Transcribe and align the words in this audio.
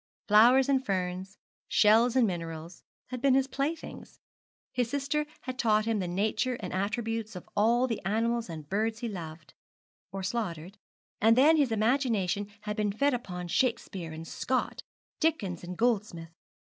Flowers 0.27 0.67
and 0.67 0.83
ferns, 0.83 1.37
shells 1.67 2.15
and 2.15 2.25
minerals, 2.25 2.81
had 3.09 3.21
been 3.21 3.35
his 3.35 3.45
playthings. 3.45 4.19
His 4.73 4.89
sister 4.89 5.27
had 5.41 5.59
taught 5.59 5.85
him 5.85 5.99
the 5.99 6.07
nature 6.07 6.55
and 6.59 6.73
attributes 6.73 7.35
of 7.35 7.47
all 7.55 7.85
the 7.85 8.03
animals 8.03 8.49
and 8.49 8.67
birds 8.67 9.01
he 9.01 9.07
loved, 9.07 9.53
or 10.11 10.23
slaughtered; 10.23 10.79
and 11.21 11.37
then 11.37 11.55
his 11.55 11.71
imagination 11.71 12.49
had 12.61 12.75
been 12.75 12.91
fed 12.91 13.13
upon 13.13 13.47
Shakespeare 13.47 14.11
and 14.11 14.27
Scott, 14.27 14.81
Dickens 15.19 15.63
and 15.63 15.77
Goldsmith. 15.77 16.31